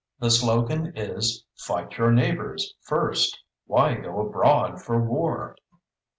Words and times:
The 0.17 0.31
slogan 0.31 0.97
is 0.97 1.45
"Fight 1.59 1.99
Your 1.99 2.11
Neighbors 2.11 2.73
First. 2.81 3.37
Why 3.67 3.93
Go 3.93 4.21
Abroad 4.25 4.81
for 4.81 4.99
War?" 4.99 5.55